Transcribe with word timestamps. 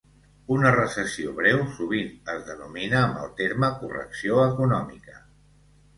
Una 0.53 0.69
recessió 0.75 1.33
breu 1.41 1.59
sovint 1.75 2.31
es 2.35 2.41
denomina 2.49 3.03
amb 3.09 3.21
el 3.27 3.31
terme 3.43 3.73
correcció 3.83 4.43
econòmica. 4.47 5.19